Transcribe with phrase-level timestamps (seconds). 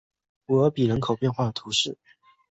[0.47, 1.95] 古尔比人口变化图示